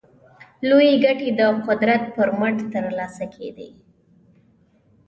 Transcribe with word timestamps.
لویې 0.69 0.93
ګټې 1.05 1.29
د 1.39 1.41
قدرت 1.67 2.03
پر 2.15 2.29
مټ 2.39 2.57
ترلاسه 2.73 3.25
کېدې. 3.35 3.69